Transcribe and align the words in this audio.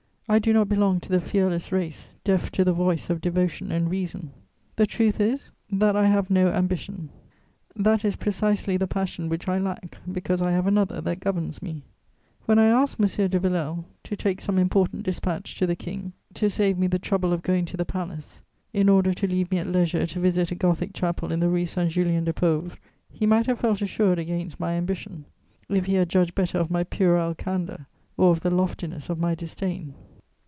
I 0.29 0.39
do 0.39 0.53
not 0.53 0.69
belong 0.69 1.01
to 1.01 1.09
the 1.09 1.19
fearless 1.19 1.73
race, 1.73 2.07
deaf 2.23 2.51
to 2.53 2.63
the 2.63 2.71
voice 2.71 3.09
of 3.09 3.19
devotion 3.19 3.69
and 3.69 3.91
reason. 3.91 4.31
The 4.77 4.85
truth 4.85 5.19
is 5.19 5.51
that 5.69 5.97
I 5.97 6.05
have 6.07 6.29
no 6.29 6.47
ambition; 6.47 7.09
that 7.75 8.05
is 8.05 8.15
precisely 8.15 8.77
the 8.77 8.87
passion 8.87 9.27
which 9.27 9.49
I 9.49 9.57
lack, 9.57 9.97
because 10.09 10.41
I 10.41 10.51
have 10.53 10.67
another 10.67 11.01
that 11.01 11.19
governs 11.19 11.61
me. 11.61 11.83
When 12.45 12.59
I 12.59 12.67
asked 12.67 12.97
M. 12.97 13.07
de 13.29 13.39
Villèle 13.41 13.83
to 14.05 14.15
take 14.15 14.39
some 14.39 14.57
important 14.57 15.03
dispatch 15.03 15.57
to 15.59 15.67
the 15.67 15.75
King, 15.75 16.13
to 16.35 16.49
save 16.49 16.77
me 16.77 16.87
the 16.87 16.97
trouble 16.97 17.33
of 17.33 17.43
going 17.43 17.65
to 17.65 17.75
the 17.75 17.83
Palace, 17.83 18.41
in 18.71 18.87
order 18.87 19.13
to 19.13 19.27
leave 19.27 19.51
me 19.51 19.57
at 19.57 19.67
leisure 19.67 20.07
to 20.07 20.19
visit 20.21 20.49
a 20.49 20.55
Gothic 20.55 20.93
chapel 20.93 21.33
in 21.33 21.41
the 21.41 21.49
Rue 21.49 21.65
Saint 21.65 21.91
Julien 21.91 22.23
le 22.23 22.31
Pauvre, 22.31 22.77
he 23.09 23.25
might 23.25 23.47
have 23.47 23.59
felt 23.59 23.81
assured 23.81 24.17
against 24.17 24.61
my 24.61 24.75
ambition, 24.75 25.25
if 25.67 25.87
he 25.87 25.95
had 25.95 26.07
judged 26.07 26.35
better 26.35 26.57
of 26.57 26.71
my 26.71 26.85
puerile 26.85 27.35
candour 27.35 27.87
or 28.15 28.31
of 28.31 28.39
the 28.39 28.49
loftiness 28.51 29.09
of 29.09 29.19
my 29.19 29.35
disdain. 29.35 29.93